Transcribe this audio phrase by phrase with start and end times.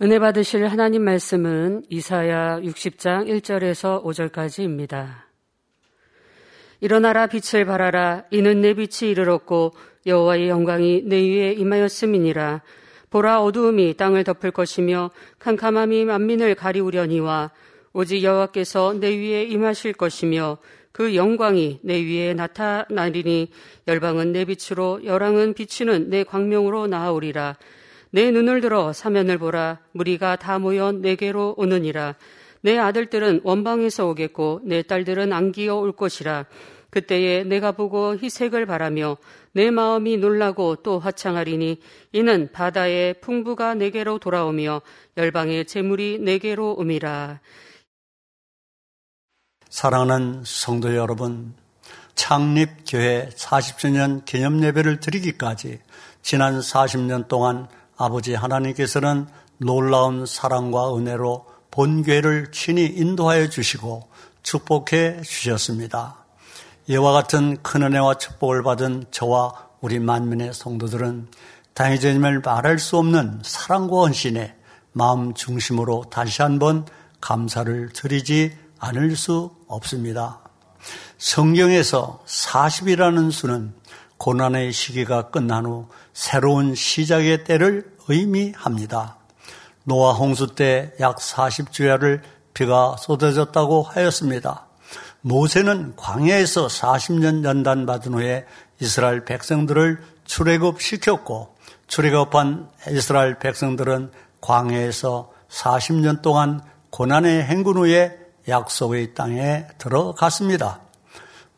[0.00, 5.08] 은혜 받으실 하나님 말씀은 이사야 60장 1절에서 5절까지입니다.
[6.80, 8.22] 일어나라 빛을 발하라.
[8.30, 9.72] 이는 내 빛이 이르렀고
[10.06, 12.62] 여호와의 영광이 내 위에 임하였음이니라.
[13.10, 17.50] 보라 어두움이 땅을 덮을 것이며 캄캄함이 만민을 가리우려니와
[17.92, 20.58] 오직 여호와께서 내 위에 임하실 것이며
[20.92, 23.50] 그 영광이 내 위에 나타나리니
[23.88, 27.56] 열방은 내 빛으로 열왕은 비치는 내 광명으로 나아오리라
[28.10, 29.80] 내 눈을 들어 사면을 보라.
[29.92, 32.14] 무리가 다 모여 내게로 오느니라.
[32.60, 36.46] 내 아들들은 원방에서 오겠고 내 딸들은 안기어 올 것이라.
[36.90, 39.18] 그때에 내가 보고 희색을 바라며
[39.52, 41.80] 내 마음이 놀라고 또 화창하리니
[42.12, 44.80] 이는 바다의 풍부가 내게로 돌아오며
[45.16, 47.40] 열방의 재물이 내게로 옴이라.
[49.68, 51.54] 사랑하는 성도 여러분
[52.14, 55.80] 창립교회 40주년 기념 예배를 드리기까지
[56.22, 59.26] 지난 40년 동안 아버지 하나님께서는
[59.58, 64.08] 놀라운 사랑과 은혜로 본교회를 친히 인도하여 주시고
[64.44, 66.24] 축복해 주셨습니다.
[66.86, 71.28] 이와 같은 큰 은혜와 축복을 받은 저와 우리 만민의 성도들은
[71.74, 74.56] 당회자님을 말할 수 없는 사랑과 헌신에
[74.92, 76.86] 마음 중심으로 다시 한번
[77.20, 80.40] 감사를 드리지 않을 수 없습니다.
[81.18, 83.74] 성경에서 40이라는 수는
[84.18, 89.16] 고난의 시기가 끝난 후 새로운 시작의 때를 의미합니다.
[89.84, 92.20] 노아 홍수 때 약 40주야를
[92.52, 94.66] 비가 쏟아졌다고 하였습니다.
[95.20, 98.46] 모세는 광야에서 40년 연단 받은 후에
[98.80, 104.10] 이스라엘 백성들을 출애굽 시켰고 출애굽한 이스라엘 백성들은
[104.40, 106.60] 광야에서 40년 동안
[106.90, 110.80] 고난의 행군 후에 약속의 땅에 들어갔습니다.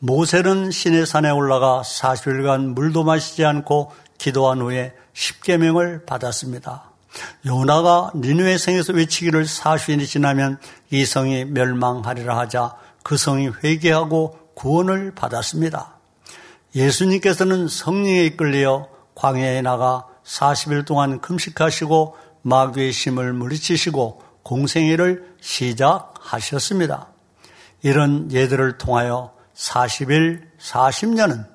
[0.03, 6.89] 모세는 신의 산에 올라가 40일간 물도 마시지 않고 기도한 후에 십계명을 받았습니다.
[7.45, 10.57] 요나가 니누의 성에서 외치기를 40일이 지나면
[10.89, 15.99] 이 성이 멸망하리라 하자 그 성이 회개하고 구원을 받았습니다.
[16.73, 27.09] 예수님께서는 성령에 이끌려 광야에 나가 40일 동안 금식하시고 마귀의 심을 물리치시고 공생애를 시작하셨습니다.
[27.83, 31.45] 이런 예들을 통하여 40일, 40년은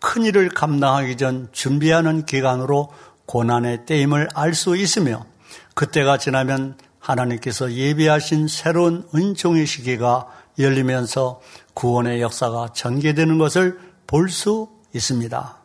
[0.00, 2.92] 큰 일을 감당하기 전 준비하는 기간으로
[3.26, 5.26] 고난의 때임을 알 수 있으며
[5.74, 10.28] 그때가 지나면 하나님께서 예비하신 새로운 은총의 시기가
[10.58, 11.40] 열리면서
[11.74, 15.56] 구원의 역사가 전개되는 것을 볼 수 있습니다.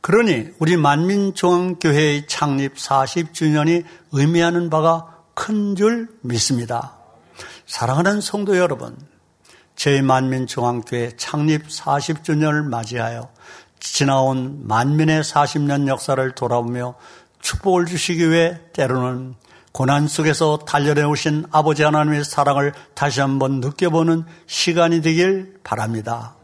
[0.00, 6.96] 그러니 우리 만민중앙교회의 창립 40주년이 의미하는 바가 큰 줄 믿습니다.
[7.66, 8.96] 사랑하는 성도 여러분,
[9.76, 13.30] 제 만민중앙교회 창립 40주년을 맞이하여
[13.80, 16.94] 지나온 만민의 40년 역사를 돌아보며
[17.40, 19.34] 축복을 주시기 위해 때로는
[19.72, 26.36] 고난 속에서 단련해 오신 아버지 하나님의 사랑을 다시 한번 느껴보는 시간이 되길 바랍니다.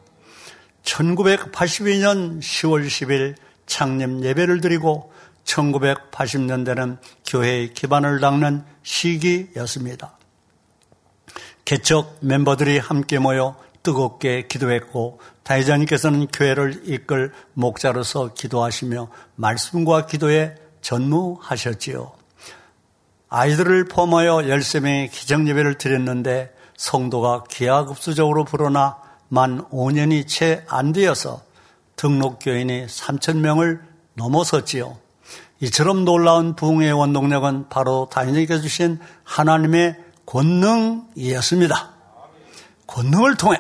[0.83, 3.37] 1982년 10월 10일
[3.67, 5.13] 창립 예배를 드리고
[5.45, 10.20] 1980년대는 교회의 기반을 닦는 시기였습니다.
[11.71, 13.55] 개척 멤버들이 함께 모여
[13.85, 22.11] 뜨겁게 기도했고 다이자님께서는 교회를 이끌 목자로서 기도하시며 말씀과 기도에 전무하셨지요.
[23.29, 28.97] 아이들을 포함하여 13명의 기정 예배를 드렸는데 성도가 기하급수적으로 불어나
[29.29, 31.41] 만 5년이 채 안 되어서
[31.95, 33.79] 등록교인이 3천명을
[34.15, 34.99] 넘어섰지요.
[35.61, 41.91] 이처럼 놀라운 부흥의 원동력은 바로 다니엘께서 주신 하나님의 권능이었습니다.
[42.87, 43.59] 권능을 통해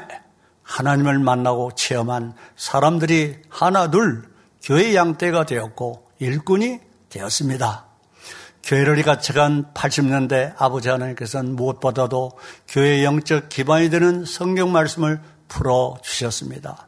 [0.62, 4.22] 하나님을 만나고 체험한 사람들이 하나둘
[4.62, 6.78] 교회 양떼가 되었고 일꾼이
[7.08, 7.86] 되었습니다.
[8.62, 12.32] 교회를 이같이간 80년대 아버지 하나님께서는 무엇보다도
[12.68, 16.86] 교회의 영적 기반이 되는 성경 말씀을 풀어 주셨습니다.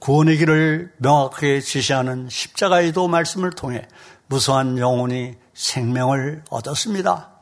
[0.00, 3.88] 구원의 길을 명확하게 지시하는 십자가의도 말씀을 통해
[4.26, 7.33] 무수한 영혼이 생명을 얻었습니다.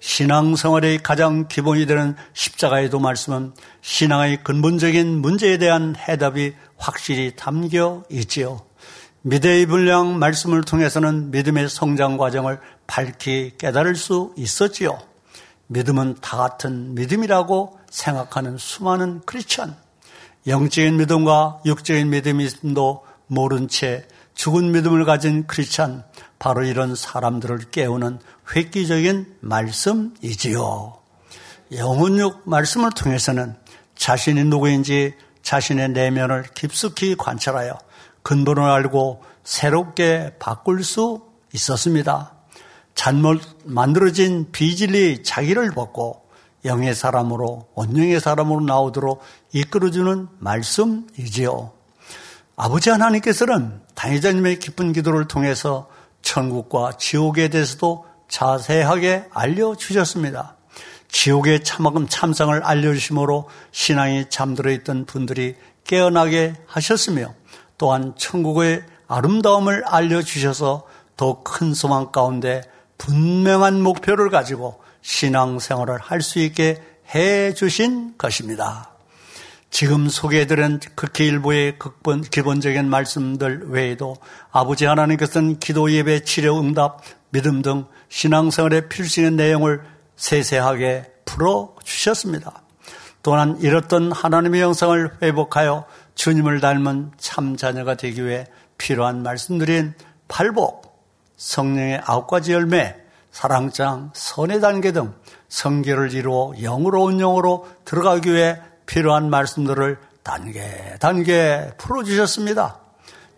[0.00, 3.52] 신앙생활의 가장 기본이 되는 십자가의 도 말씀은
[3.82, 8.62] 신앙의 근본적인 문제에 대한 해답이 확실히 담겨 있지요.
[9.22, 14.98] 미대의 분량 말씀을 통해서는 믿음의 성장 과정을 밝히 깨달을 수 있었지요.
[15.66, 19.76] 믿음은 다 같은 믿음이라고 생각하는 수많은 크리스천.
[20.46, 26.02] 영적인 믿음과 육적인 믿음도 모른 채 죽은 믿음을 가진 크리스천.
[26.38, 28.18] 바로 이런 사람들을 깨우는
[28.54, 30.96] 획기적인 말씀이지요.
[31.72, 33.56] 영혼육 말씀을 통해서는
[33.94, 37.78] 자신이 누구인지 자신의 내면을 깊숙이 관찰하여
[38.22, 41.22] 근본을 알고 새롭게 바꿀 수
[41.54, 42.34] 있었습니다.
[42.94, 46.28] 잘못 만들어진 비질리 자기를 벗고
[46.64, 49.22] 영의 사람으로 원영의 사람으로 나오도록
[49.52, 51.72] 이끌어주는 말씀이지요.
[52.56, 55.88] 아버지 하나님께서는 당회자님의 기쁜 기도를 통해서
[56.20, 60.56] 천국과 지옥에 대해서도 자세하게 알려주셨습니다.
[61.08, 67.34] 지옥의 참막음 참상을 알려주심으로 신앙이 잠들어 있던 분들이 깨어나게 하셨으며
[67.76, 70.86] 또한 천국의 아름다움을 알려주셔서
[71.16, 72.62] 더 큰 소망 가운데
[72.96, 76.80] 분명한 목표를 가지고 신앙생활을 할 수 있게
[77.14, 78.90] 해 주신 것입니다.
[79.70, 84.16] 지금 소개해드린 극히 일부의 극본, 기본적인 말씀들 외에도
[84.50, 89.82] 아버지 하나님께서는 기도 예배 치료 응답 믿음 등 신앙생활의 필수적인 내용을
[90.16, 92.62] 세세하게 풀어 주셨습니다.
[93.22, 95.84] 또한 이렇던 하나님의 영상을 회복하여
[96.14, 98.46] 주님을 닮은 참 자녀가 되기 위해
[98.78, 99.94] 필요한 말씀드린
[100.28, 100.90] 팔복,
[101.36, 102.96] 성령의 아홉 가지 열매,
[103.30, 105.14] 사랑장, 선의 단계 등
[105.48, 112.80] 성결을 이루어 영으로 온 영으로 들어가기 위해 필요한 말씀들을 단계 단계 풀어주셨습니다.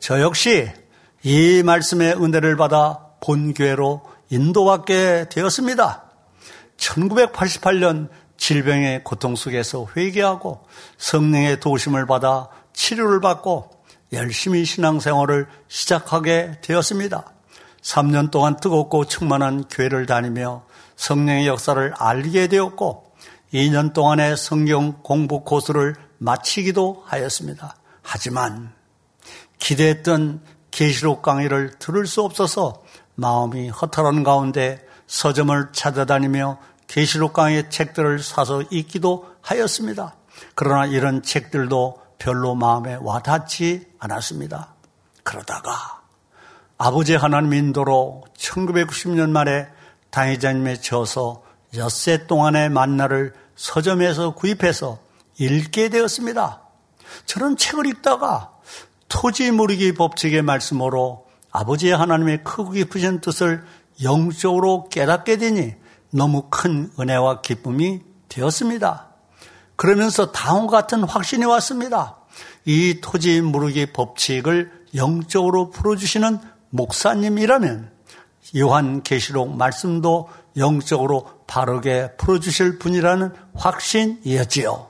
[0.01, 0.71] 저 역시
[1.23, 6.05] 이 말씀의 은혜를 받아 본교회로 인도받게 되었습니다.
[6.77, 10.67] 1988년 질병의 고통 속에서 회개하고
[10.99, 13.71] 성령의 도심을 받아 치료를 받고
[14.13, 17.25] 열심히 신앙생활을 시작하게 되었습니다.
[17.83, 20.65] 3년 동안 뜨겁고 충만한 교회를 다니며
[20.97, 23.13] 성령의 역사를 알게 되었고
[23.55, 27.77] 2년 동안의 성경 공부 코스를 마치기도 하였습니다.
[28.03, 28.73] 하지만
[29.59, 32.83] 기대했던 계시록 강의를 들을 수 없어서
[33.15, 40.15] 마음이 허탈한 가운데 서점을 찾아다니며 계시록 강의 책들을 사서 읽기도 하였습니다.
[40.55, 44.75] 그러나 이런 책들도 별로 마음에 와닿지 않았습니다.
[45.23, 46.03] 그러다가
[46.79, 49.69] 아버지 하나님 인도로 1990년 말에
[50.11, 51.43] 당회자님의 저서
[51.77, 54.99] 엿새 동안의 만나를 서점에서 구입해서
[55.39, 56.61] 읽게 되었습니다.
[57.27, 58.53] 저는 책을 읽다가
[59.09, 61.22] 토지 무르기 법칙의 말씀으로
[61.53, 63.63] 아버지 하나님의 크고 깊으신 뜻을
[64.03, 65.75] 영적으로 깨닫게 되니
[66.11, 69.09] 너무 큰 은혜와 기쁨이 되었습니다.
[69.77, 72.17] 그러면서 다음과 같은 확신이 왔습니다.
[72.65, 76.39] 이 토지 무르기 법칙을 영적으로 풀어주시는
[76.71, 77.91] 목사님이라면
[78.57, 84.87] 요한 계시록 말씀도 영적으로 바르게 풀어주실 분이라는 확신이었지요.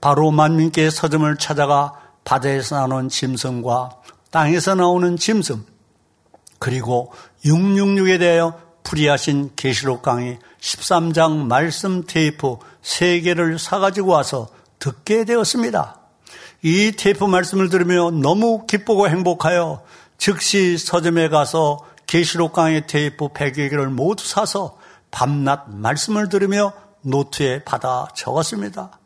[0.00, 1.94] 바로 만민께 서점을 찾아가
[2.24, 3.90] 바다에서 나오는 짐승과
[4.30, 5.64] 땅에서 나오는 짐승
[6.64, 7.12] 그리고
[7.44, 16.00] 666에 대하여 풀이하신 계시록 강의 13장 말씀 테이프 3개를 사가지고 와서 듣게 되었습니다.
[16.62, 19.82] 이 테이프 말씀을 들으며 너무 기쁘고 행복하여
[20.16, 24.78] 즉시 서점에 가서 계시록 강의 테이프 100여 개를 모두 사서
[25.10, 26.72] 밤낮 말씀을 들으며
[27.02, 28.98] 노트에 받아 적었습니다.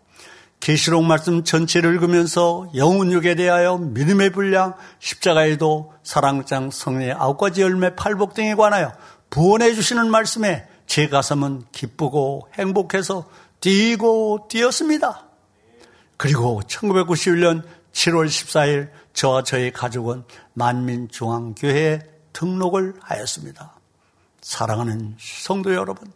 [0.60, 8.34] 계시록 말씀 전체를 읽으면서 영혼육에 대하여 믿음의 분량, 십자가에도 사랑장 성령의 아홉 가지 열매 팔복
[8.34, 8.92] 등에 관하여
[9.30, 13.28] 부원해 주시는 말씀에 제 가슴은 기쁘고 행복해서
[13.60, 15.26] 뛰고 뛰었습니다.
[16.16, 17.62] 그리고 1991년
[17.92, 22.00] 7월 14일 저와 저희 가족은 만민중앙교회에
[22.32, 23.72] 등록을 하였습니다.
[24.40, 26.10] 사랑하는 성도 여러분,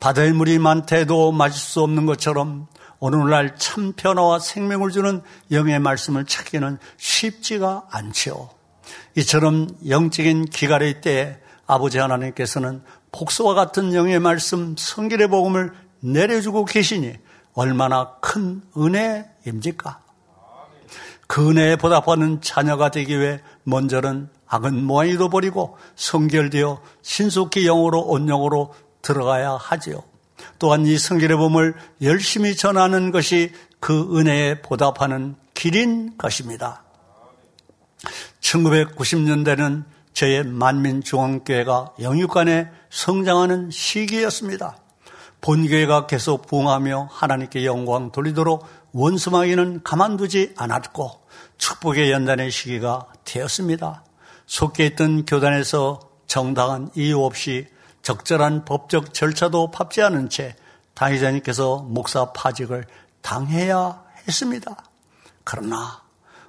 [0.00, 2.66] 바다의 물이 많대도 마실 수 없는 것처럼
[3.06, 5.20] 오늘날 참 변화와 생명을 주는
[5.50, 8.48] 영의 말씀을 찾기는 쉽지가 않지요.
[9.14, 12.82] 이처럼 영적인 기갈의 때에 아버지 하나님께서는
[13.12, 17.12] 복수와 같은 영의 말씀, 성길의 복음을 내려주고 계시니
[17.52, 20.00] 얼마나 큰 은혜입니까?
[21.26, 29.58] 그 은혜에 보답하는 자녀가 되기 위해 먼저는 악은 모양이도 버리고 성결되어 신속히 영으로 온영으로 들어가야
[29.60, 30.13] 하지요.
[30.58, 36.82] 또한 이 성결의 봄을 열심히 전하는 것이 그 은혜에 보답하는 길인 것입니다.
[38.40, 44.76] 1990년대는 저의 만민중앙교회가 영육간에 성장하는 시기였습니다.
[45.40, 51.10] 본교회가 계속 부흥하며 하나님께 영광 돌리도록 원수마귀는 가만두지 않았고
[51.58, 54.04] 축복의 연단의 시기가 되었습니다.
[54.46, 57.66] 속해 있던 교단에서 정당한 이유 없이
[58.04, 60.54] 적절한 법적 절차도 밟지 않은 채
[60.94, 62.84] 당의자님께서 목사 파직을
[63.22, 64.76] 당해야 했습니다.
[65.42, 66.02] 그러나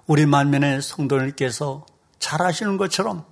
[0.05, 1.85] 우리 만면의 성도님께서
[2.19, 3.25] 잘 아시는 것처럼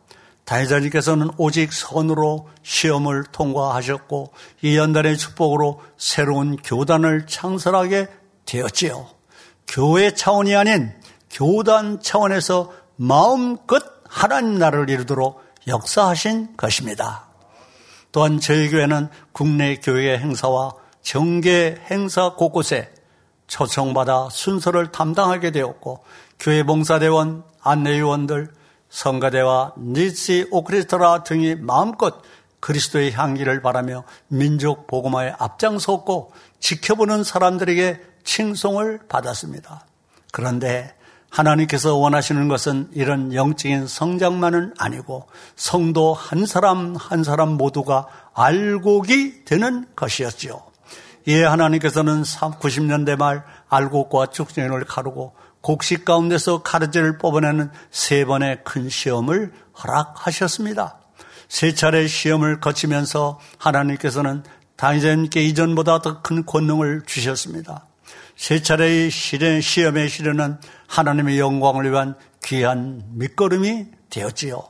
[0.46, 8.08] 다혜자님께서는 오직 선으로 시험을 통과하셨고 이 연단의 축복으로 새로운 교단을 창설하게
[8.46, 9.08] 되었지요.
[9.68, 10.94] 교회 차원이 아닌
[11.30, 17.33] 교단 차원에서 마음껏 하나님 나라를 이루도록 역사하신 것입니다.
[18.14, 22.94] 또한 저희 교회는 국내 교회 행사와 정계 행사 곳곳에
[23.48, 26.04] 초청받아 순서를 담당하게 되었고
[26.40, 28.54] 교회 봉사대원, 안내위원들,
[28.90, 32.22] 성가대와 니치 오크리스트라 등이 마음껏
[32.60, 39.86] 그리스도의 향기를 바라며 민족 복음화에 앞장섰고 지켜보는 사람들에게 칭송을 받았습니다.
[40.32, 40.96] 그런데
[41.34, 49.88] 하나님께서 원하시는 것은 이런 영적인 성장만은 아니고 성도 한 사람 한 사람 모두가 알곡이 되는
[49.96, 50.62] 것이었지요.
[51.28, 59.54] 이에 하나님께서는 90년대 말 알곡과 죽전을 가르고 곡식 가운데서 가르제를 뽑아내는 세 번의 큰 시험을
[59.82, 61.00] 허락하셨습니다.
[61.48, 64.44] 세 차례 시험을 거치면서 하나님께서는
[64.76, 67.86] 다니엘께 이전보다 더 큰 권능을 주셨습니다.
[68.44, 70.58] 세 차례의 시련, 시험의 시련은
[70.90, 74.62] 하나님의 영광을 위한 귀한 밑거름이 되었지요.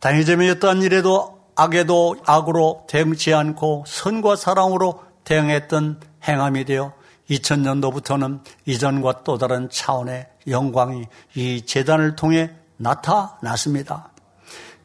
[0.00, 6.94] 당의점이 어떠한 일에도 악에도 악으로 대응치 않고 선과 사랑으로 대응했던 행함이 되어
[7.30, 11.04] 2000년도부터는 이전과 또 다른 차원의 영광이
[11.36, 14.10] 이 재단을 통해 나타났습니다.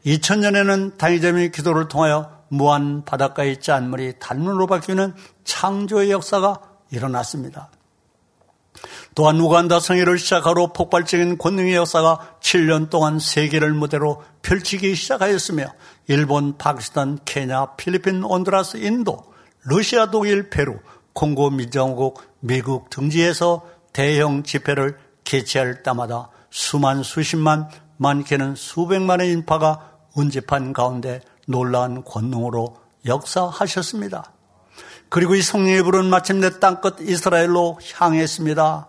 [0.06, 6.60] 2000년에는 당의점의 기도를 통하여 무한 바닷가의 짠물이 단물로 바뀌는 창조의 역사가
[6.92, 7.68] 일어났습니다.
[9.14, 15.66] 또한 우간다 성회를 시작하러 폭발적인 권능의 역사가 7년 동안 세계를 무대로 펼치기 시작하였으며
[16.06, 19.24] 일본, 파키스탄, 케냐, 필리핀, 온드라스, 인도,
[19.62, 20.78] 러시아, 독일, 페루,
[21.12, 31.20] 콩고 민정국, 미국 등지에서 대형 집회를 개최할 때마다 수만 수십만 많게는 수백만의 인파가 운집한 가운데
[31.46, 34.32] 놀라운 권능으로 역사하셨습니다.
[35.10, 38.86] 그리고 이 성령의 불은 마침내 땅끝 이스라엘로 향했습니다.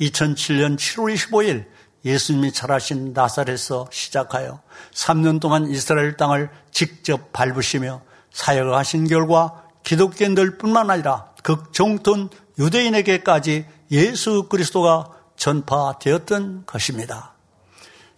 [0.00, 1.66] 2007년 7월 25일
[2.04, 4.60] 예수님이 잘하신 나사렛에서 시작하여
[4.92, 8.02] 3년 동안 이스라엘 땅을 직접 밟으시며
[8.32, 17.31] 사역을 하신 결과 기독교인들 뿐만 아니라 극정통 유대인에게까지 예수 그리스도가 전파되었던 것입니다.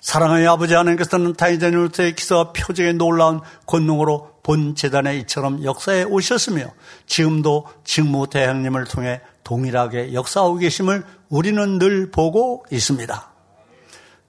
[0.04, 6.66] 사랑의 아버지 하나님께서는 타이자니우스의 기사와 표적의 놀라운 권능으로 본 재단에 이처럼 역사에 오셨으며
[7.06, 13.32] 지금도 직무 대행님을 통해 동일하게 역사하고 계심을 우리는 늘 보고 있습니다.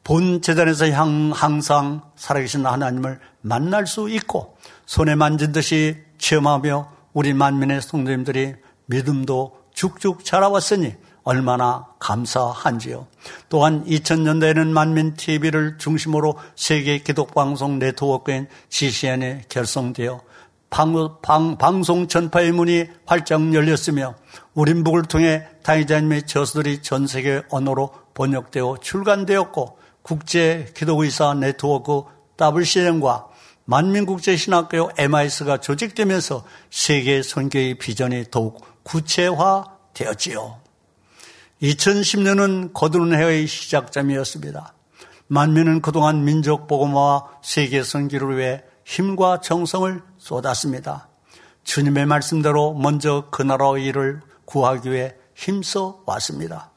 [0.05, 8.55] 본 재단에서 항상 살아계신 하나님을 만날 수 있고 손에 만진 듯이 체험하며 우리 만민의 성도님들이
[8.85, 13.07] 믿음도 쭉쭉 자라왔으니 얼마나 감사한지요.
[13.49, 20.21] 또한 2000년대에는 만민 TV를 중심으로 세계 기독방송 네트워크인 GCN에 결성되어
[20.69, 24.15] 방, 방, 방송 전파의 문이 활짝 열렸으며
[24.53, 32.03] 우림북을 통해 다이자님의 저서들이 전 세계 언어로 번역되어 출간되었고 국제 기독의사 네트워크
[32.39, 33.27] WCN과
[33.65, 40.64] 만민국제신학교 MIS가 조직되면서 세계 선교의 비전이 더욱 구체화되었지요.
[41.61, 44.73] 2010년은 거두는 해의 시작점이었습니다.
[45.27, 51.07] 만민은 그동안 민족 복음화와 세계 선기를 위해 힘과 정성을 쏟았습니다.
[51.63, 56.71] 주님의 말씀대로 먼저 그 나라의 일을 구하기 위해 힘써 왔습니다.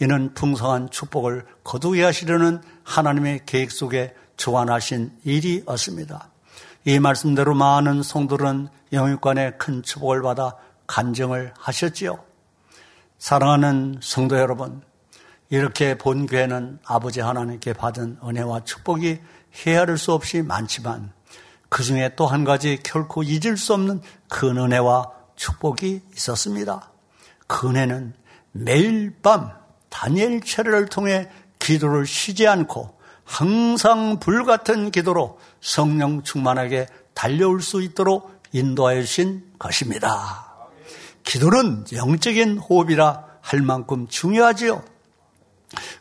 [0.00, 6.30] 이는 풍성한 축복을 거두게 하시려는 하나님의 계획 속에 주관하신 일이었습니다.
[6.86, 10.56] 이 말씀대로 많은 성도들은 영육관의 큰 축복을 받아
[10.86, 12.29] 간증을 하셨지요.
[13.20, 14.80] 사랑하는 성도 여러분,
[15.50, 19.20] 이렇게 본 교회는 아버지 하나님께 받은 은혜와 축복이
[19.54, 21.12] 헤아릴 수 없이 많지만
[21.68, 26.90] 그 중에 또 한 가지 결코 잊을 수 없는 큰 은혜와 축복이 있었습니다.
[27.46, 28.14] 그 은혜는
[28.52, 29.50] 매일 밤
[29.90, 39.02] 다니엘 체례를 통해 기도를 쉬지 않고 항상 불같은 기도로 성령 충만하게 달려올 수 있도록 인도하여
[39.02, 40.49] 주신 것입니다.
[41.24, 44.82] 기도는 영적인 호흡이라 할 만큼 중요하지요.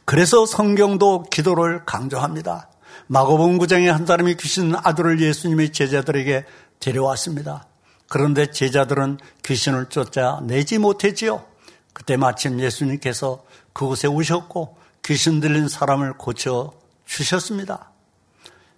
[0.05, 2.69] 그래서 성경도 기도를 강조합니다.
[3.07, 6.45] 마고봉 구장에 한 사람이 귀신 아들을 예수님의 제자들에게
[6.79, 7.67] 데려왔습니다.
[8.07, 11.45] 그런데 제자들은 귀신을 쫓아내지 못했지요.
[11.93, 16.73] 그때 마침 예수님께서 그곳에 오셨고 귀신 들린 사람을 고쳐
[17.05, 17.91] 주셨습니다.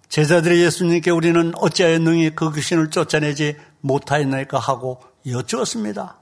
[0.08, 6.21] 제자들이 예수님께 우리는 어찌하여 능히 그 귀신을 쫓아내지 못하였나이까 하고 여쭈었습니다.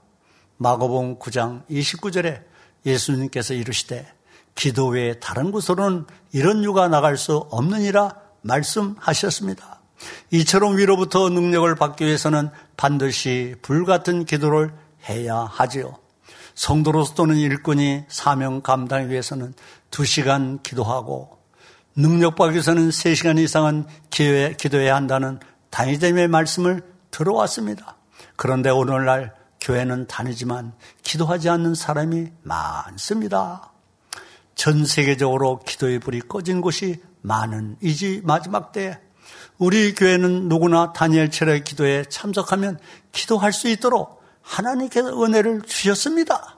[0.63, 2.43] 마고봉 9장 29절에
[2.85, 4.07] 예수님께서 이르시되
[4.55, 9.81] 기도 외에 다른 곳으로는 이런 유가 나갈 수 없느니라 말씀하셨습니다.
[10.31, 14.75] 이처럼 위로부터 능력을 받기 위해서는 반드시 불같은 기도를
[15.09, 15.97] 해야 하지요.
[16.55, 19.55] 성도로서 또는 일꾼이 사명 감당하기 위해서는
[19.91, 21.39] 2시간 기도하고
[21.97, 25.41] 능력 받기 위해서는 3시간 이상은 기도해야 한다는
[25.71, 27.97] 당의점의 말씀을 들어왔습니다.
[28.37, 33.73] 그런데 오늘날 교회는 다니지만 기도하지 않는 사람이 많습니다.
[34.55, 39.01] 전 세계적으로 기도의 불이 꺼진 곳이 많은 이지 마지막 때
[39.59, 42.79] 우리 교회는 누구나 다니엘 철의 기도에 참석하면
[43.13, 46.57] 기도할 수 있도록 하나님께서 은혜를 주셨습니다.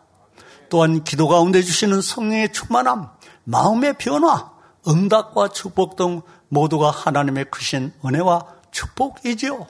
[0.68, 3.08] 또한 기도 가운데 주시는 성령의 충만함,
[3.44, 4.52] 마음의 변화,
[4.86, 9.66] 응답과 축복 등 모두가 하나님의 크신 은혜와 축복이지요.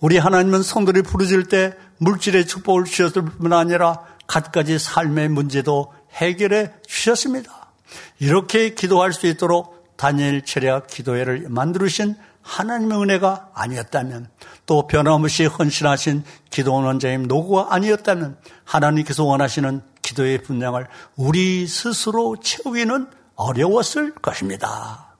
[0.00, 7.72] 우리 하나님은 성도를 부르질 때 물질의 축복을 주셨을 뿐 아니라 갖가지 삶의 문제도 해결해 주셨습니다.
[8.18, 14.28] 이렇게 기도할 수 있도록 다니엘 체력 기도회를 만들으신 하나님의 은혜가 아니었다면
[14.66, 20.86] 또 변함없이 헌신하신 기도원 원장님 노고가 아니었다면 하나님께서 원하시는 기도의 분량을
[21.16, 25.16] 우리 스스로 채우기는 어려웠을 것입니다.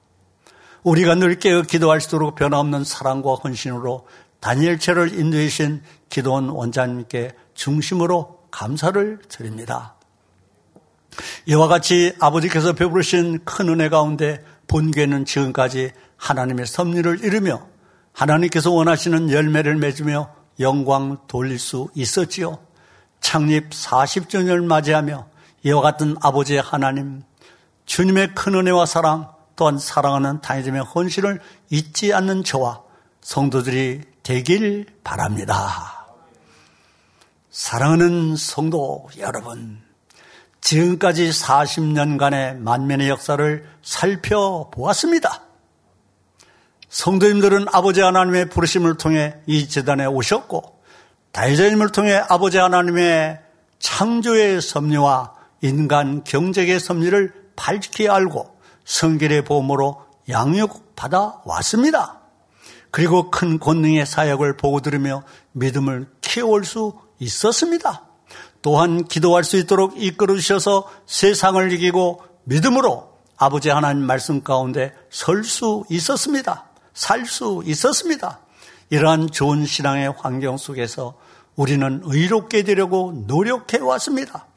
[0.83, 4.05] 우리가 늘 깨어 기도할 수 있도록 변함없는 사랑과 헌신으로
[4.45, 9.95] 다니엘체를 인도해 주신 기도원 원장님께 중심으로 감사를 드립니다.
[11.47, 17.65] 이와 같이 아버지께서 베푸르신 큰 은혜 가운데 본교회는 지금까지 하나님의 섭리를 이루며
[18.13, 22.59] 하나님께서 원하시는 열매를 맺으며 영광 돌릴 수 있었지요.
[23.21, 25.25] 창립 40주년을 맞이하며
[25.63, 27.23] 이와 같은 아버지의 하나님,
[27.87, 32.83] 주님의 큰 은혜와 사랑, 또한 사랑하는 다니즘의 헌신을 잊지 않는 저와
[33.21, 36.07] 성도들이 되길 바랍니다.
[37.51, 39.79] 사랑하는 성도 여러분,
[40.61, 45.43] 지금까지 40년간의 만면의 역사를 살펴보았습니다.
[46.89, 50.81] 성도님들은 아버지 하나님의 부르심을 통해 이 재단에 오셨고,
[51.31, 53.39] 다이자님을 통해 아버지 하나님의
[53.77, 62.24] 창조의 섭리와 인간 경제의 섭리를 밝히 알고 성결의 보험으로 양육받아 왔습니다.
[62.95, 68.05] 그리고 큰 권능의 사역을 보고 들으며 믿음을 키워올 수 있었습니다.
[68.61, 75.83] 또한 기도할 수 있도록 이끌어 주셔서 세상을 이기고 믿음으로 아버지 하나님 말씀 가운데 설 수
[75.89, 76.69] 있었습니다.
[76.93, 78.39] 살 수 있었습니다.
[78.89, 81.17] 이러한 좋은 신앙의 환경 속에서
[81.57, 84.47] 우리는 의롭게 되려고 노력해 왔습니다.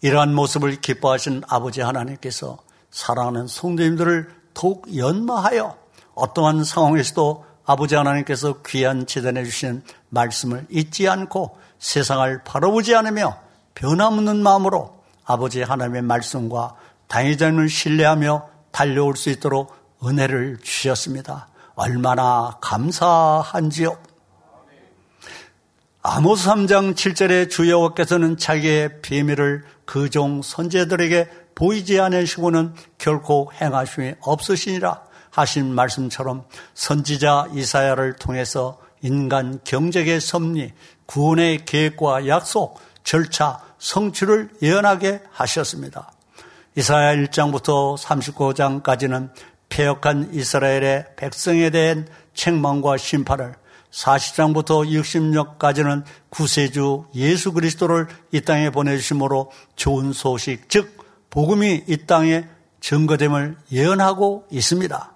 [0.00, 2.56] 이러한 모습을 기뻐하신 아버지 하나님께서
[2.90, 5.83] 사랑하는 성도님들을 더욱 연마하여
[6.14, 13.38] 어떠한 상황에서도 아버지 하나님께서 귀한 재단해 주신 말씀을 잊지 않고 세상을 바라보지 않으며
[13.74, 16.76] 변함없는 마음으로 아버지 하나님의 말씀과
[17.08, 19.74] 당회자님을 신뢰하며 달려올 수 있도록
[20.04, 21.48] 은혜를 주셨습니다.
[21.74, 23.96] 얼마나 감사한지요.
[26.02, 35.02] 아모스 3장 7절에 주 여호와께서는 자기의 비밀을 그 종 선제들에게 보이지 않으시고는 결코 행하심이 없으시니라
[35.34, 36.44] 하신 말씀처럼
[36.74, 40.72] 선지자 이사야를 통해서 인간 경제의 섭리,
[41.06, 46.12] 구원의 계획과 약속, 절차, 성취를 예언하게 하셨습니다.
[46.76, 49.30] 이사야 1장부터 39장까지는
[49.68, 53.56] 폐역한 이스라엘의 백성에 대한 책망과 심판을
[53.90, 54.88] 40장부터
[55.58, 60.96] 60장까지는 구세주 예수 그리스도를 이 땅에 보내주심으로 좋은 소식, 즉
[61.30, 62.46] 복음이 이 땅에
[62.80, 65.13] 증거됨을 예언하고 있습니다.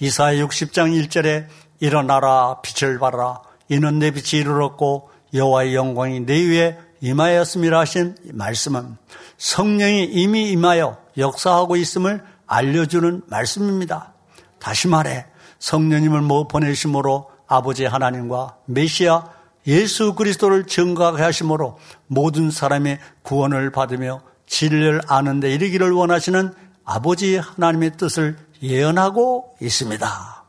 [0.00, 1.46] 이사야 60장 1절에
[1.78, 8.96] 일어나라 빛을 발하라 이는 내 빛이 이르렀고 여호와의 영광이 내 위에 임하였음이라 하신 말씀은
[9.36, 14.14] 성령이 이미 임하여 역사하고 있음을 알려주는 말씀입니다.
[14.58, 15.26] 다시 말해
[15.58, 19.24] 성령님을 뭐 보내심으로 아버지 하나님과 메시아
[19.66, 27.98] 예수 그리스도를 증거하게 하심으로 모든 사람의 구원을 받으며 진리를 아는 데 이르기를 원하시는 아버지 하나님의
[27.98, 30.44] 뜻을 예언하고 있습니다.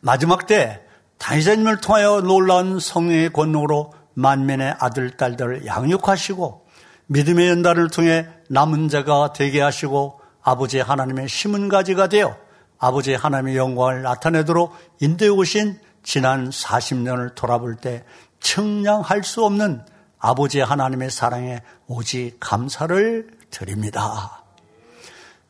[0.00, 0.82] 마지막 때
[1.18, 6.66] 다니자님을 통하여 놀라운 성령의 권능으로 만면의 아들, 딸들을 양육하시고
[7.06, 12.36] 믿음의 연단을 통해 남은 자가 되게 하시고 아버지 하나님의 심은 가지가 되어
[12.78, 18.04] 아버지 하나님의 영광을 나타내도록 인도해 오신 지난 40년을 돌아볼 때
[18.40, 19.84] 청량할 수 없는
[20.18, 24.45] 아버지 하나님의 사랑에 오직 감사를 드립니다.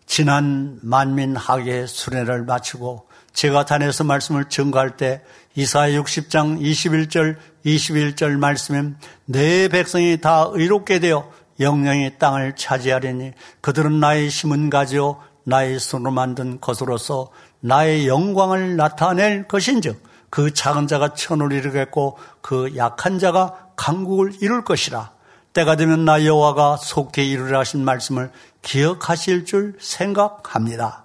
[0.07, 5.23] 지난 만민학의 수련을 마치고 제가 단에서 말씀을 증거할 때
[5.57, 14.31] 이사야 60장 21절 21절 말씀엔 내 백성이 다 의롭게 되어 영영이 땅을 차지하리니 그들은 나의
[14.31, 22.19] 심은 가지요 나의 손으로 만든 것으로서 나의 영광을 나타낼 것인즉 그 작은 자가 천을 이루겠고
[22.41, 25.13] 그 약한 자가 강국을 이룰 것이라.
[25.53, 28.31] 때가 되면 나 여호와가 속히 이루라 하신 말씀을
[28.67, 31.05] 기억하실 줄 생각합니다.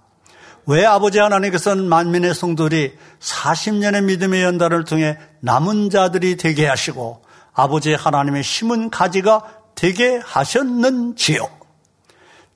[0.66, 8.44] 왜 아버지 하나님께서는 만민의 성도들이 40년의 믿음의 연단을 통해 남은 자들이 되게 하시고 아버지 하나님의
[8.44, 9.44] 심은 가지가
[9.76, 11.48] 되게 하셨는지요?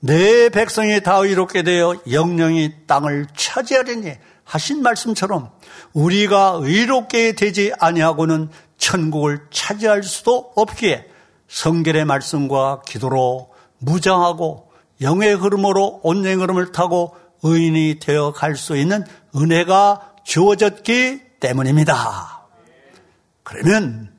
[0.00, 4.12] 내 백성이 다 의롭게 되어 영령이 땅을 차지하려니
[4.44, 5.50] 하신 말씀처럼
[5.92, 11.06] 우리가 의롭게 되지 아니하고는 천국을 차지할 수도 없기에
[11.48, 14.65] 성결의 말씀과 기도로 무장하고
[15.00, 19.04] 영의 흐름으로 온행 흐름을 타고 의인이 되어 갈 수 있는
[19.34, 22.42] 은혜가 주어졌기 때문입니다.
[23.42, 24.12] 그러면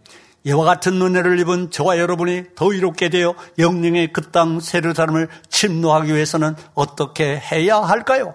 [0.43, 6.55] 이와 같은 은혜를 입은 저와 여러분이 더 이롭게 되어 영령의 그 땅 세르사람을 침노하기 위해서는
[6.73, 8.33] 어떻게 해야 할까요?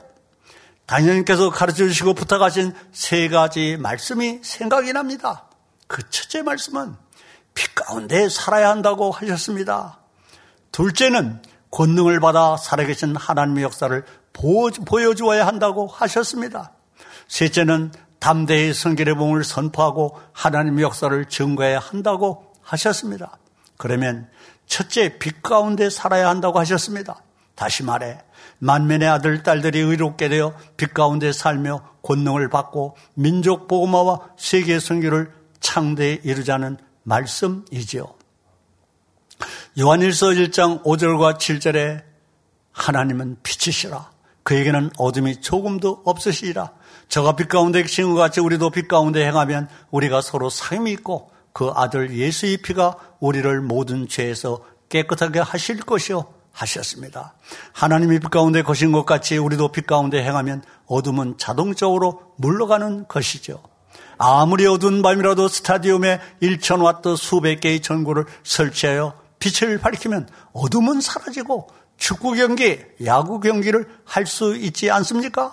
[0.86, 5.44] 당연님께서 가르쳐 주시고 부탁하신 세 가지 말씀이 생각이 납니다.
[5.86, 6.96] 그 첫째 말씀은
[7.54, 10.00] 빛 가운데 살아야 한다고 하셨습니다.
[10.72, 11.40] 둘째는
[11.72, 16.72] 권능을 받아 살아계신 하나님의 역사를 보여주어야 한다고 하셨습니다.
[17.26, 23.38] 셋째는 담대히 성결의 몸을 선포하고 하나님의 역사를 증거해야 한다고 하셨습니다.
[23.78, 24.28] 그러면
[24.66, 27.16] 첫째 빛 가운데 살아야 한다고 하셨습니다.
[27.54, 28.20] 다시 말해
[28.58, 36.20] 만면의 아들 딸들이 의롭게 되어 빛 가운데 살며 권능을 받고 민족 보고마와 세계 성교를 창대에
[36.22, 38.21] 이루자는 말씀이지요.
[39.78, 42.02] 요한일서 1장 5절과 7절에
[42.72, 44.10] 하나님은 빛이시라.
[44.42, 46.72] 그에게는 어둠이 조금도 없으시리라.
[47.08, 51.70] 저가 빛 가운데 계신 것 같이 우리도 빛 가운데 행하면 우리가 서로 사귐이 있고 그
[51.74, 57.32] 아들 예수의 피가 우리를 모든 죄에서 깨끗하게 하실 것이요 하셨습니다.
[57.72, 63.62] 하나님이 빛 가운데 거신 것 같이 우리도 빛 가운데 행하면 어둠은 자동적으로 물러가는 것이죠.
[64.18, 72.32] 아무리 어두운 밤이라도 스타디움에 1천 와트 수백 개의 전구를 설치하여 빛을 밝히면 어둠은 사라지고 축구
[72.32, 75.52] 경기, 야구 경기를 할 수 있지 않습니까?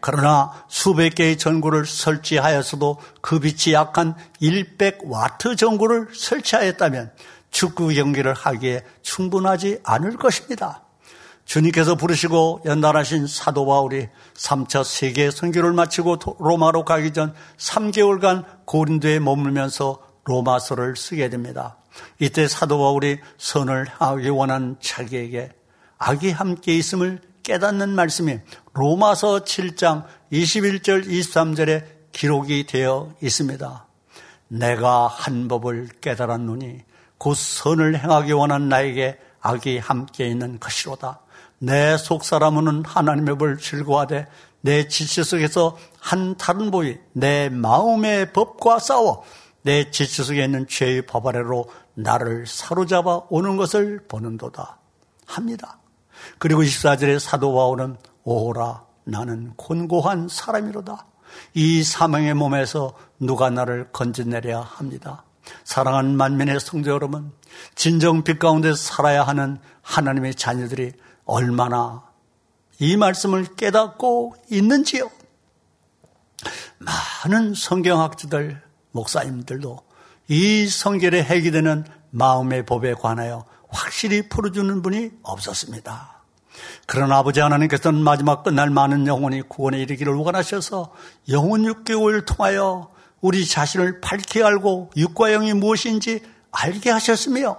[0.00, 7.12] 그러나 수백 개의 전구를 설치하였어도 그 빛이 약한 100와트 전구를 설치하였다면
[7.50, 10.82] 축구 경기를 하기에 충분하지 않을 것입니다.
[11.44, 20.00] 주님께서 부르시고 연단하신 사도 바울이 3차 세계 선교를 마치고 로마로 가기 전 3개월간 고린도에 머물면서
[20.24, 21.78] 로마서를 쓰게 됩니다.
[22.18, 25.50] 이때 사도 바울이 선을 하기 원한 자기에게
[25.98, 28.38] 악이 함께 있음을 깨닫는 말씀이
[28.72, 33.86] 로마서 7장 21절 23절에 기록이 되어 있습니다.
[34.48, 36.80] 내가 한 법을 깨달았노니
[37.18, 41.20] 곧 선을 행하기 원한 나에게 악이 함께 있는 것이로다.
[41.58, 44.26] 내 속사람은 하나님의 법을 즐거워하되
[44.60, 49.24] 내 지체 속에서 한 다른 법이 내 마음의 법과 싸워
[49.62, 54.78] 내 지체 속에 있는 죄의 법 아래로 나를 사로잡아 오는 것을 보는도다
[55.26, 55.78] 합니다.
[56.38, 61.06] 그리고 24절에 사도 바울은 오라 나는 곤고한 사람이로다.
[61.54, 65.24] 이 사망의 몸에서 누가 나를 건져내려 합니다.
[65.64, 67.32] 사랑하는 만민의 성도 여러분,
[67.74, 70.92] 진정 빛 가운데 살아야 하는 하나님의 자녀들이
[71.24, 72.04] 얼마나
[72.78, 75.10] 이 말씀을 깨닫고 있는지요.
[76.78, 79.85] 많은 성경학자들, 목사님들도
[80.28, 86.22] 이 성결에 해기되는 마음의 법에 관하여 확실히 풀어주는 분이 없었습니다.
[86.86, 90.92] 그러나 아버지 하나님께서는 마지막 끝날 많은 영혼이 구원에 이르기를 원하셔서
[91.28, 97.58] 영혼 6개월 통하여 우리 자신을 밝히 알고 육과 영이 무엇인지 알게 하셨으며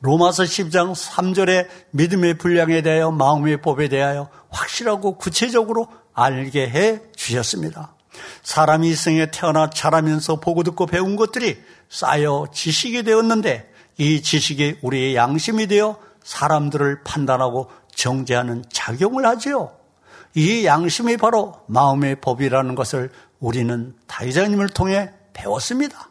[0.00, 7.94] 로마서 10장 3절의 믿음의 분량에 대하여 마음의 법에 대하여 확실하고 구체적으로 알게 해 주셨습니다.
[8.42, 15.16] 사람이 이 생에 태어나 자라면서 보고 듣고 배운 것들이 쌓여 지식이 되었는데 이 지식이 우리의
[15.16, 19.72] 양심이 되어 사람들을 판단하고 정죄하는 작용을 하지요.
[20.34, 26.10] 이 양심이 바로 마음의 법이라는 것을 우리는 다이자님을 통해 배웠습니다.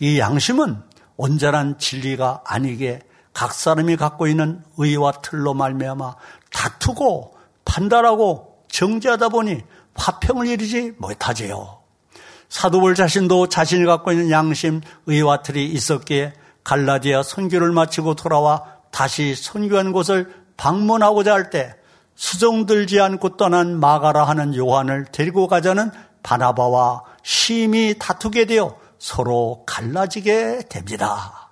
[0.00, 0.82] 이 양심은
[1.16, 3.00] 온전한 진리가 아니게
[3.32, 6.16] 각 사람이 갖고 있는 의와 틀로 말미암아
[6.52, 9.62] 다투고 판단하고 정죄하다 보니
[9.94, 11.83] 화평을 이루지 못하지요.
[12.54, 18.62] 사도볼 자신도 자신이 갖고 있는 양심, 의와 틀이 있었기에 갈라디아 선교를 마치고 돌아와
[18.92, 21.74] 다시 선교한 곳을 방문하고자 할 때
[22.14, 25.90] 수정 들지 않고 떠난 마가라 하는 요한을 데리고 가자는
[26.22, 31.50] 바나바와 심히 다투게 되어 서로 갈라지게 됩니다.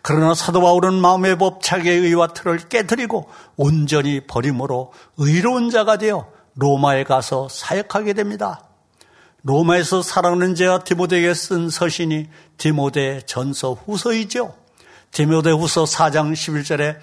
[0.00, 7.04] 그러나 사도 바울은 마음의 법 자기의 의와 틀을 깨뜨리고 온전히 버림으로 의로운 자가 되어 로마에
[7.04, 8.69] 가서 사역하게 됩니다.
[9.42, 14.54] 로마에서 사랑하는 자가 디모데에게 쓴 서신이 디모데 전서 후서이죠.
[15.12, 16.98] 디모데 후서 4장 11절에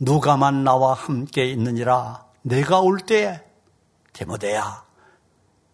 [0.00, 3.40] 누가만 나와 함께 있느니라 내가 올 때에
[4.12, 4.84] 데모데야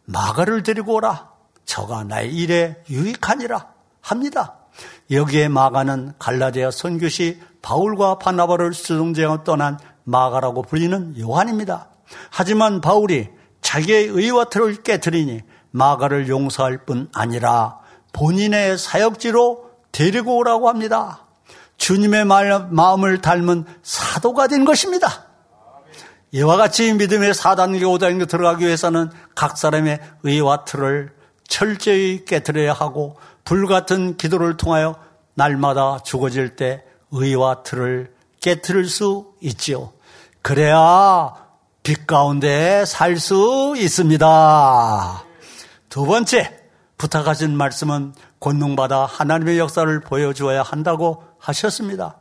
[0.04, 1.30] 마가를 데리고 오라.
[1.64, 4.56] 저가 나의 일에 유익하니라 합니다.
[5.10, 11.88] 여기에 마가는 갈라디아 선교시 바울과 바나바를 수종제하고 떠난 마가라고 불리는 요한입니다.
[12.30, 13.28] 하지만 바울이
[13.60, 15.40] 자기의 의와 틀을 깨뜨리니
[15.72, 17.78] 마가를 용서할 뿐 아니라
[18.12, 21.26] 본인의 사역지로 데리고 오라고 합니다.
[21.76, 25.26] 주님의 마음을 닮은 사도가 된 것입니다.
[26.30, 31.12] 이와 같이 믿음의 4단계, 5단계 들어가기 위해서는 각 사람의 의와 틀을
[31.46, 34.96] 철저히 깨뜨려야 하고 불같은 기도를 통하여
[35.34, 39.92] 날마다 죽어질 때 의와 틀을 깨뜨릴 수 있지요.
[40.40, 41.34] 그래야
[41.82, 45.24] 빛 가운데 살 수 있습니다.
[45.92, 46.58] 두 번째,
[46.96, 52.16] 부탁하신 말씀은 권능받아 하나님의 역사를 보여주어야 한다고 하셨습니다.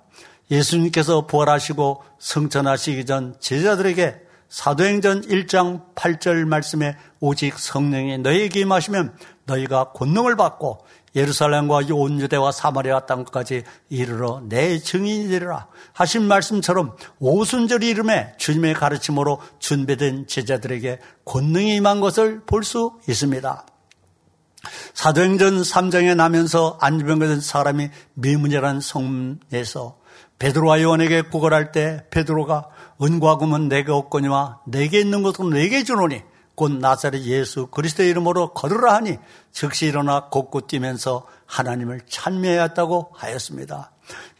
[0.52, 10.36] 예수님께서 부활하시고 성천하시기 전 제자들에게 사도행전 1장 8절 말씀에 오직 성령이 너희에게 임하시면 너희가 권능을
[10.36, 18.76] 받고 예루살렘과 온 유대와 사마리아 땅까지 이르러 내 증인이 되리라 하신 말씀처럼 오순절 이름에 주님의
[18.76, 23.66] 가르침으로 준비된 제자들에게 권능이 임한 것을 볼 수 있습니다.
[24.94, 29.98] 사도행전 3장에 나면서 안주병가 된 사람이 미문이라는 성에서
[30.38, 32.70] 베드로와 요한에게 구걸할 때 베드로가
[33.02, 36.22] 은과 금은 내게 없거니와 내게 있는 것은 내게 주노니
[36.56, 39.18] 곧 나사렛 예수 그리스도의 이름으로 걸으라 하니
[39.52, 43.92] 즉시 일어나 걷고 뛰면서 하나님을 찬미하였다고 하였습니다.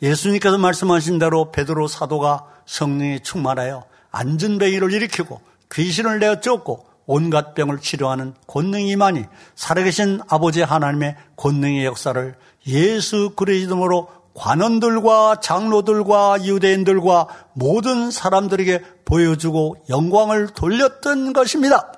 [0.02, 8.34] 예수님께서 말씀하신 대로 베드로 사도가 성령에 충만하여 안전뱅이를 일으키고 귀신을 내어 쫓고 온갖 병을 치료하는
[8.48, 12.36] 권능이 많이 살아계신 아버지 하나님의 권능의 역사를
[12.68, 21.92] 예수 그리스도로 관원들과 장로들과 유대인들과 모든 사람들에게 보여주고 영광을 돌렸던 것입니다.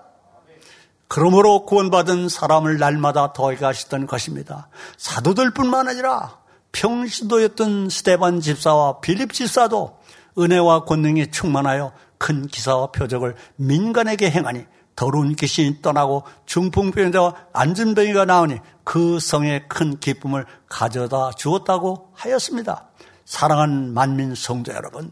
[1.14, 4.68] 그러므로 구원받은 사람을 날마다 더하게 하시던 것입니다.
[4.98, 6.40] 사도들뿐만 아니라
[6.72, 10.00] 평시도였던 스테반 집사와 빌립 집사도
[10.40, 19.20] 은혜와 권능이 충만하여 큰 기사와 표적을 민간에게 행하니 더러운 귀신이 떠나고 중풍병자와 안전병이가 나오니 그
[19.20, 22.88] 성에 큰 기쁨을 가져다 주었다고 하였습니다.
[23.24, 25.12] 사랑하는 만민 성도 여러분,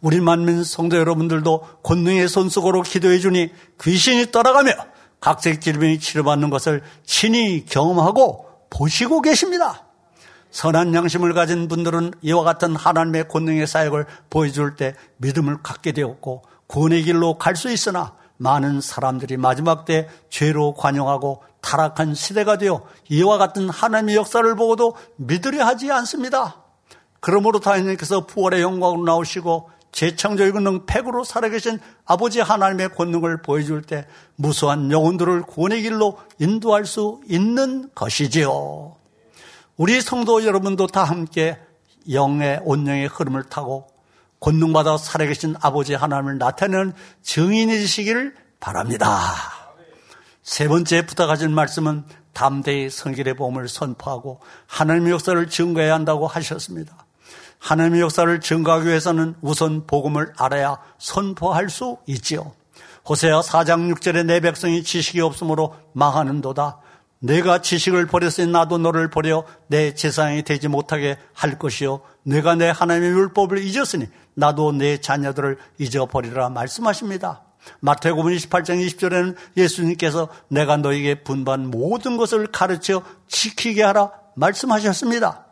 [0.00, 7.64] 우리 만민 성도 여러분들도 권능의 손속으로 기도해 주니 귀신이 떠나가며 각색 질병이 치료받는 것을 친히
[7.64, 9.84] 경험하고 보시고 계십니다.
[10.50, 17.02] 선한 양심을 가진 분들은 이와 같은 하나님의 권능의 사역을 보여줄 때 믿음을 갖게 되었고 구원의
[17.02, 23.68] 길로 갈 수 있으나 많은 사람들이 마지막 때 죄로 관용하고 타락한 시대가 되어 이와 같은
[23.68, 26.62] 하나님의 역사를 보고도 믿으려 하지 않습니다.
[27.20, 34.06] 그러므로 다니님께서 부활의 영광으로 나오시고 재창조의 권능 팩으로 살아계신 아버지 하나님의 권능을 보여줄 때
[34.36, 38.94] 무수한 영혼들을 구원의 길로 인도할 수 있는 것이지요.
[39.76, 41.58] 우리 성도 여러분도 다 함께
[42.12, 43.88] 영의 온영의 흐름을 타고
[44.38, 49.20] 권능받아 살아계신 아버지 하나님을 나타내는 증인이 되시기를 바랍니다.
[50.44, 57.07] 세 번째 부탁하신 말씀은 담대히 성길의 보험을 선포하고 하나님의 역사를 증거해야 한다고 하셨습니다.
[57.58, 62.52] 하나님의 역사를 증거하기 위해서는 우선 복음을 알아야 선포할 수 있지요.
[63.08, 66.80] 호세아 4장 6절에 내 백성이 지식이 없으므로 망하는도다.
[67.20, 72.00] 내가 지식을 버렸으니 나도 너를 버려 내 재상이 되지 못하게 할 것이요.
[72.22, 77.42] 내가 내 하나님의 율법을 잊었으니 나도 내 자녀들을 잊어버리라 말씀하십니다.
[77.80, 85.47] 마태복음 28장 20절에는 예수님께서 내가 너에게 분반 모든 것을 가르쳐 지키게 하라 말씀하셨습니다.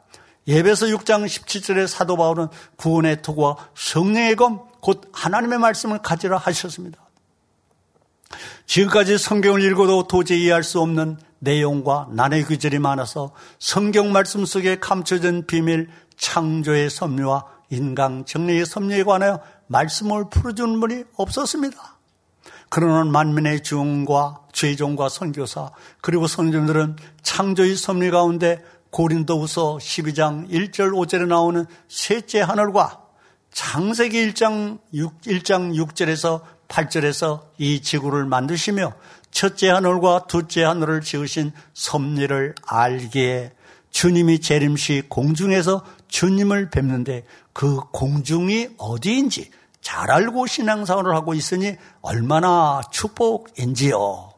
[0.48, 7.00] 예배서 6장 17절에 사도 바울은 구원의 토구와 성령의 검, 곧 하나님의 말씀을 가지라 하셨습니다.
[8.66, 15.46] 지금까지 성경을 읽어도 도저히 이해할 수 없는 내용과 난의 규절이 많아서 성경 말씀 속에 감춰진
[15.46, 21.96] 비밀, 창조의 섭리와 인강 정리의 섭리에 관하여 말씀을 풀어주는 분이 없었습니다.
[22.68, 28.62] 그러나 만민의 중과 죄종과 선교사 그리고 선교들은 창조의 섭리 가운데
[28.96, 33.02] 고린도후서 12장 1절 5절에 나오는 셋째 하늘과
[33.52, 38.94] 창세기 1장 6, 1장 6절에서 8절에서 이 지구를 만드시며
[39.30, 43.52] 첫째 하늘과 둘째 하늘을 지으신 섭리를 알기에
[43.90, 49.50] 주님이 재림시 공중에서 주님을 뵙는데 그 공중이 어디인지
[49.82, 54.30] 잘 알고 신앙생활을 하고 있으니 얼마나 축복인지요.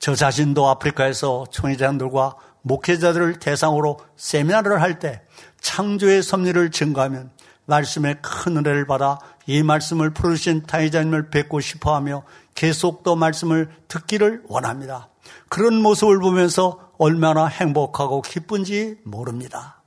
[0.00, 2.34] 저 자신도 아프리카에서 총회장들과
[2.68, 5.22] 목회자들을 대상으로 세미나를 할 때
[5.60, 7.30] 창조의 섭리를 증거하면
[7.66, 12.22] 말씀의 큰 은혜를 받아 이 말씀을 부르신 타이자님을 뵙고 싶어 하며
[12.54, 15.08] 계속 또 말씀을 듣기를 원합니다.
[15.48, 19.82] 그런 모습을 보면서 얼마나 행복하고 기쁜지 모릅니다.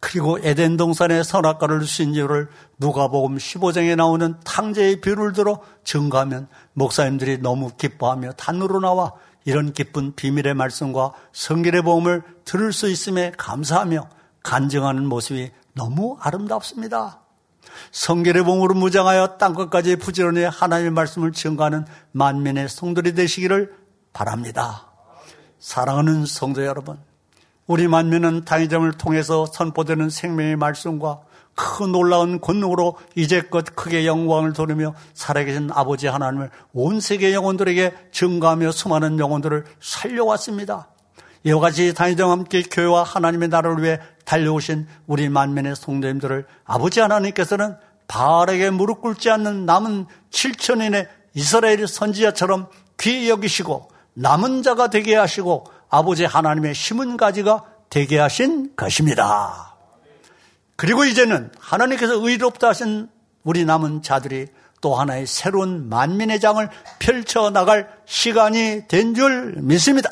[0.00, 7.70] 그리고 에덴 동산의 선악과를 주신 이유를 누가복음 15장에 나오는 탕제의 비유를 들어 증거하면 목사님들이 너무
[7.76, 14.08] 기뻐하며 단으로 나와 이런 기쁜 비밀의 말씀과 성결의 복음을 들을 수 있음에 감사하며
[14.42, 17.20] 간증하는 모습이 너무 아름답습니다.
[17.90, 23.74] 성결의 복음으로 무장하여 땅 끝까지 부지런히 하나님의 말씀을 증거하는 만민의 성들이 되시기를
[24.12, 24.90] 바랍니다.
[25.58, 26.98] 사랑하는 성도 여러분,
[27.66, 31.20] 우리 만민은 당의점을 통해서 선포되는 생명의 말씀과
[31.54, 39.18] 큰 놀라운 권능으로 이제껏 크게 영광을 돌리며 살아계신 아버지 하나님을 온 세계 영혼들에게 증가하며 수많은
[39.18, 40.88] 영혼들을 살려왔습니다.
[41.44, 47.76] 이와 같이 단위정 함께 교회와 하나님의 나라를 위해 달려오신 우리 만민의 성도님들을 아버지 하나님께서는
[48.08, 56.24] 바르게 무릎 꿇지 않는 남은 7천인의 이스라엘 선지자처럼 귀히 여기시고 남은 자가 되게 하시고 아버지
[56.24, 59.73] 하나님의 심은 가지가 되게 하신 것입니다.
[60.76, 63.08] 그리고 이제는 하나님께서 의롭다 하신
[63.42, 64.48] 우리 남은 자들이
[64.80, 70.10] 또 하나의 새로운 만민의 장을 펼쳐 나갈 시간이 된 줄 믿습니다.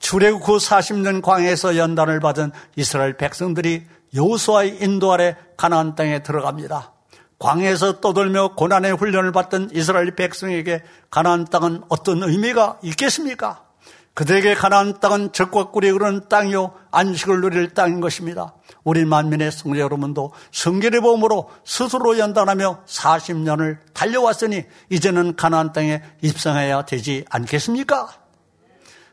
[0.00, 6.92] 출애굽 후 40년 광해에서 연단을 받은 이스라엘 백성들이 여호수아의 인도 아래 가나안 땅에 들어갑니다.
[7.38, 13.64] 광해에서 떠돌며 고난의 훈련을 받던 이스라엘 백성에게 가나안 땅은 어떤 의미가 있겠습니까?
[14.12, 18.54] 그들에게 가나안 땅은 적과 꿀이 흐르는 땅이요 안식을 누릴 땅인 것입니다.
[18.84, 27.24] 우리 만민의 성자 여러분도 성결의 보험으로 스스로 연단하며 40년을 달려왔으니 이제는 가나안 땅에 입성해야 되지
[27.30, 28.24] 않겠습니까?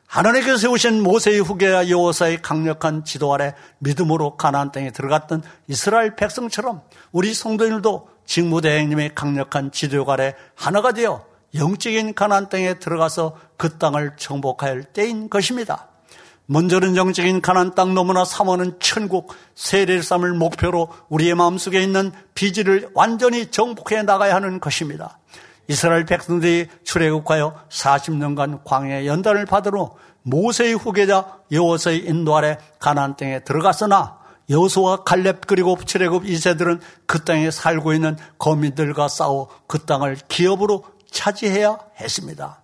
[0.06, 6.82] 하나님께서 세우신 모세의 후계와 여호사의 강력한 지도 아래 믿음으로 가나안 땅에 들어갔던 이스라엘 백성처럼
[7.14, 14.84] 우리 성도님들도 직무대행님의 강력한 지도 아래 하나가 되어 영적인 가나안 땅에 들어가서 그 땅을 정복할
[14.84, 15.91] 때인 것입니다.
[16.52, 23.50] 먼저는 영적인 가나안 땅 너무나 사모하는 천국 세례를 삼을 목표로 우리의 마음속에 있는 비지를 완전히
[23.50, 25.18] 정복해 나가야 하는 것입니다.
[25.70, 34.20] 이스라엘 백성들이 출애굽하여 40년간 광야 연단을 받으러 모세의 후계자 여호수의 인도 아래 가나안 땅에 들어갔으나
[34.50, 41.78] 여호수와 갈렙 그리고 출애굽 이세들은 그 땅에 살고 있는 거민들과 싸워 그 땅을 기업으로 차지해야
[42.02, 42.61] 했습니다.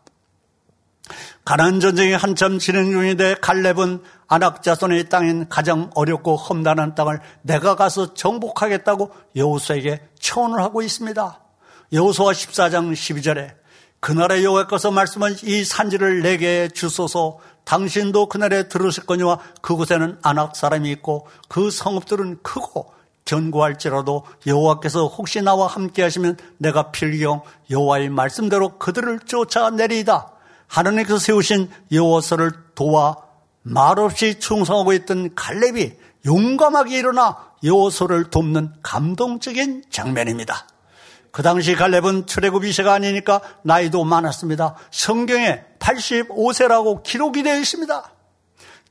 [1.45, 8.13] 가난 전쟁이 한참 진행 중인데 갈렙은 아낙 자손의 땅인 가장 어렵고 험난한 땅을 내가 가서
[8.13, 11.39] 정복하겠다고 여호수에게 청원을 하고 있습니다.
[11.93, 13.55] 여호수아 14장 12절에
[13.99, 21.27] 그날의 여호와께서 말씀은 이 산지를 내게 주소서 당신도 그날에 들으실 거니와 그곳에는 아낙 사람이 있고
[21.49, 22.93] 그 성읍들은 크고
[23.25, 30.36] 견고할지라도 여호와께서 혹시 나와 함께 하시면 내가 필경 여호와의 말씀대로 그들을 쫓아내리이다.
[30.67, 33.17] 하나님께서 세우신 여호와서를 도와
[33.63, 35.93] 말없이 충성하고 있던 갈렙이
[36.25, 40.67] 용감하게 일어나 여호와서를 돕는 감동적인 장면입니다.
[41.31, 44.75] 그 당시 갈렙은 출애굽 이세가 아니니까 나이도 많았습니다.
[44.91, 48.11] 성경에 85세라고 기록이 되어 있습니다.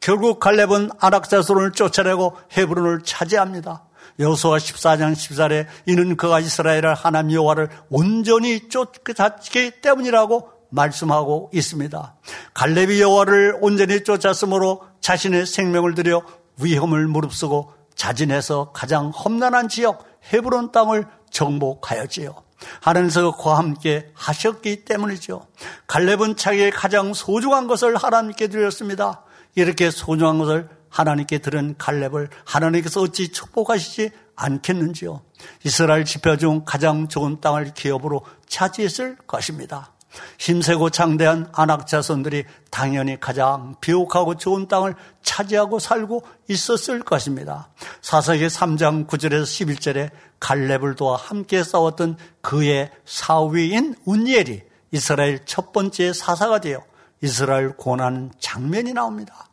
[0.00, 3.84] 결국 갈렙은 아낙자손을 쫓아내고 헤브론을 차지합니다.
[4.18, 12.16] 여호수아 14장 14절에 이는 그가 이스라엘을 하나님 여호와를 온전히 쫓기 때문이라고 말씀하고 있습니다.
[12.54, 16.22] 갈렙이 여호와를 온전히 쫓았으므로 자신의 생명을 들여
[16.60, 22.34] 위험을 무릅쓰고 자진해서 가장 험난한 지역 헤브론 땅을 정복하였지요.
[22.80, 25.46] 하나님께서 그와 함께 하셨기 때문이죠.
[25.86, 29.24] 갈렙은 자기의 가장 소중한 것을 하나님께 드렸습니다.
[29.54, 35.22] 이렇게 소중한 것을 하나님께 들은 갈렙을 하나님께서 어찌 축복하시지 않겠는지요.
[35.64, 39.92] 이스라엘 지표 중 가장 좋은 땅을 기업으로 차지했을 것입니다.
[40.38, 47.68] 힘세고 장대한 안악 자손들이 당연히 가장 비옥하고 좋은 땅을 차지하고 살고 있었을 것입니다.
[48.02, 54.62] 사사기 3장 9절에서 11절에 갈렙을 도와 함께 싸웠던 그의 사위인 운니엘이
[54.92, 56.82] 이스라엘 첫 번째 사사가 되어
[57.22, 59.48] 이스라엘 고난 장면이 나옵니다.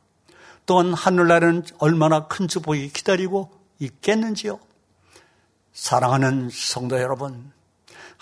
[0.66, 4.60] 또한 하늘나라는 얼마나 큰 축복이 기다리고 있겠는지요.
[5.74, 7.53] 사랑하는 성도 여러분,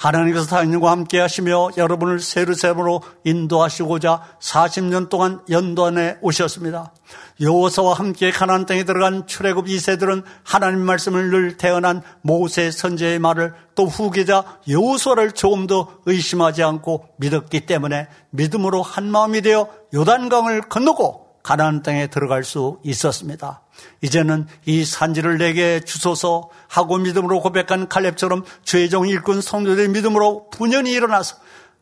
[0.02, 6.92] 하나님께서 당신과 함께 하시며 여러분을 세르세으로 인도하시고자 40년 동안 연도안에 오셨습니다.
[7.40, 13.86] 여호사와 함께 가나안 땅에 들어간 출애굽 2세들은 하나님 말씀을 늘 태어난 모세 선제의 말을 또
[13.86, 21.84] 후계자 여호수아를 조금 더 의심하지 않고 믿었기 때문에 믿음으로 한 마음이 되어 요단강을 건너고 가나안
[21.84, 23.62] 땅에 들어갈 수 있었습니다.
[24.02, 31.38] 이제는 이 산지를 내게 주소서 하고 믿음으로 고백한 칼렙처럼 죄종 일꾼 성도들의 믿음으로 분연히 일어나서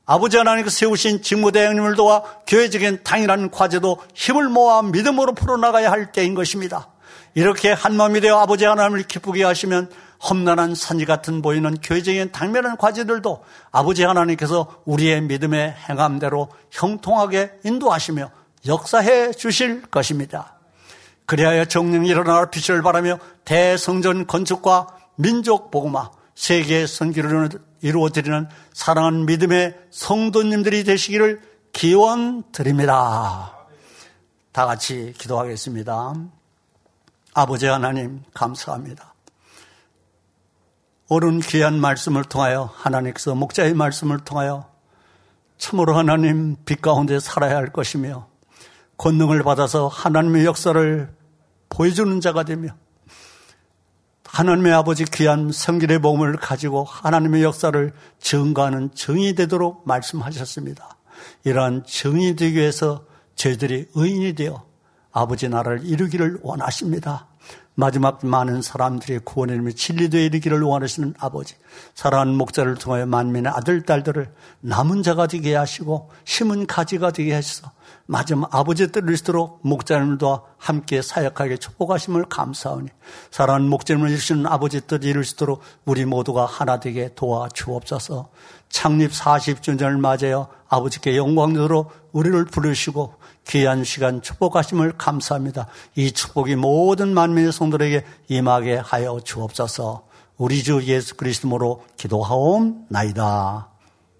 [0.05, 6.87] 아버지 하나님께서 세우신 직무대행님을 도와 교회적인 당연한 과제도 힘을 모아 믿음으로 풀어나가야 할 때인 것입니다.
[7.35, 9.91] 이렇게 한마음이 되어 아버지 하나님을 기쁘게 하시면
[10.27, 18.31] 험난한 산지 같은 보이는 교회적인 당면한 과제들도 아버지 하나님께서 우리의 믿음의 행함대로 형통하게 인도하시며
[18.65, 20.55] 역사해 주실 것입니다.
[21.25, 27.49] 그리하여 정령 일어나 빛을 바라며 대성전 건축과 민족 복음화, 세계 선기를
[27.81, 31.41] 이루어드리는 사랑하는 믿음의 성도님들이 되시기를
[31.73, 33.55] 기원 드립니다.
[34.51, 36.13] 다 같이 기도하겠습니다.
[37.33, 39.13] 아버지 하나님 감사합니다.
[41.09, 44.69] 옳은 귀한 말씀을 통하여 하나님께서 목자의 말씀을 통하여
[45.57, 48.28] 참으로 하나님 빛 가운데 살아야 할 것이며
[48.99, 51.09] 권능을 받아서 하나님의 역사를
[51.69, 52.75] 보여주는 자가 되며
[54.25, 60.97] 하나님의 아버지 귀한 성길의 몸을 가지고 하나님의 역사를 증거하는 정의 되도록 말씀하셨습니다.
[61.45, 64.65] 이러한 정의 되기 위해서 저희들이 의인이 되어
[65.11, 67.28] 아버지 나라를 이루기를 원하십니다.
[67.79, 71.55] 마지막 많은 사람들이 구원의 이름에 진리되어 이르기를 원하시는 아버지,
[71.95, 77.71] 사랑하는 목자를 통하여 만민의 아들, 딸들을 남은 자가 되게 하시고 심은 가지가 되게 하셔서
[78.05, 82.89] 마지막 뜻을 이루도록 목자님과 함께 사역하게 축복하심을 감사하니
[83.31, 84.81] 사랑하는 목자님을 이루시는 아버지
[85.23, 88.29] 수 있도록 우리 모두가 하나 되게 도와주옵소서.
[88.67, 93.15] 창립 40주년을 맞아요 아버지께 영광으로 우리를 부르시고
[93.49, 95.67] 귀한 시간 축복하심을 감사합니다.
[95.95, 100.07] 이 축복이 모든 만민의 성들에게 임하게 하여 주옵소서.
[100.37, 103.69] 우리 주 예수 그리스도로 기도하옵나이다.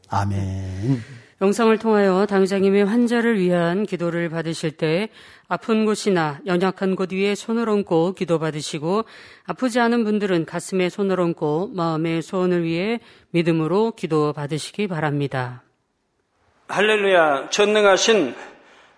[0.09, 1.03] 아멘.
[1.41, 5.09] 영상을 통하여 당장님의 환자를 위한 기도를 받으실 때
[5.47, 9.05] 아픈 곳이나 연약한 곳 위에 손을 얹고 기도 받으시고
[9.45, 12.99] 아프지 않은 분들은 가슴에 손을 얹고 마음의 소원을 위해
[13.29, 15.63] 믿음으로 기도 받으시기 바랍니다.
[16.67, 18.35] 할렐루야 전능하신